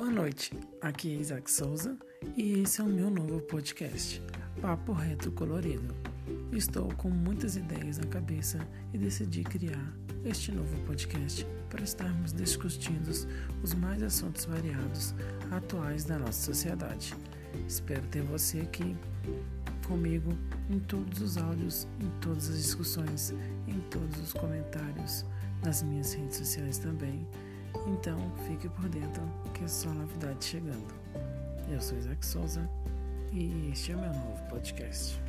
[0.00, 1.98] noite, aqui é Isaac Souza
[2.34, 4.22] e esse é o meu novo podcast,
[4.60, 5.94] Papo Reto Colorido.
[6.50, 8.58] Estou com muitas ideias na cabeça
[8.94, 9.92] e decidi criar
[10.24, 13.10] este novo podcast para estarmos discutindo
[13.62, 15.14] os mais assuntos variados
[15.50, 17.14] atuais da nossa sociedade.
[17.68, 18.96] Espero ter você aqui
[19.86, 20.32] comigo
[20.70, 23.34] em todos os áudios, em todas as discussões,
[23.66, 25.26] em todos os comentários,
[25.62, 27.26] nas minhas redes sociais também
[27.86, 29.22] então, fique por dentro
[29.54, 30.94] que é só novidade chegando.
[31.68, 32.68] Eu sou Isaac Souza
[33.32, 35.20] e este é o meu novo podcast.